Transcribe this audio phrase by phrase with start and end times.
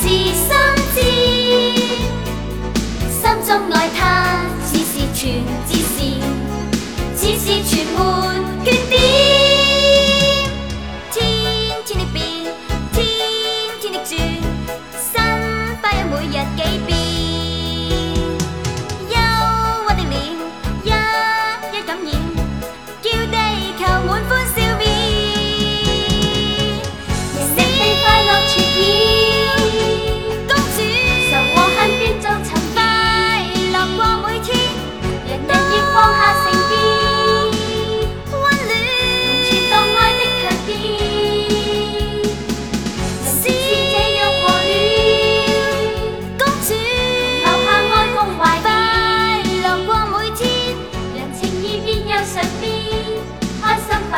[0.00, 0.32] 自心
[0.94, 1.02] 知，
[3.10, 4.40] 心中爱他，
[4.72, 5.79] 只是全知。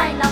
[0.03, 0.32] I love